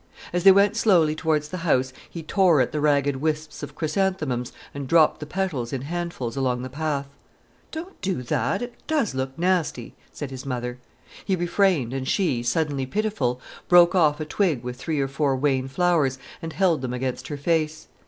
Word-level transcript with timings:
As 0.33 0.43
they 0.43 0.51
went 0.51 0.75
slowly 0.75 1.13
towards 1.13 1.49
the 1.49 1.57
house 1.59 1.93
he 2.09 2.23
tore 2.23 2.59
at 2.59 2.71
the 2.71 2.79
ragged 2.79 3.17
wisps 3.17 3.61
of 3.61 3.75
chrysanthemums 3.75 4.51
and 4.73 4.87
dropped 4.87 5.19
the 5.19 5.27
petals 5.27 5.71
in 5.71 5.83
handfuls 5.83 6.35
along 6.35 6.63
the 6.63 6.71
path. 6.71 7.07
"Don't 7.69 8.01
do 8.01 8.23
that—it 8.23 8.73
does 8.87 9.13
look 9.13 9.37
nasty," 9.37 9.93
said 10.11 10.31
his 10.31 10.43
mother. 10.43 10.79
He 11.23 11.35
refrained, 11.35 11.93
and 11.93 12.07
she, 12.07 12.41
suddenly 12.41 12.87
pitiful, 12.87 13.39
broke 13.67 13.93
off 13.93 14.19
a 14.19 14.25
twig 14.25 14.63
with 14.63 14.75
three 14.75 14.99
or 14.99 15.07
four 15.07 15.35
wan 15.35 15.67
flowers 15.67 16.17
and 16.41 16.51
held 16.51 16.81
them 16.81 16.93
against 16.93 17.27
her 17.27 17.37
face. 17.37 17.87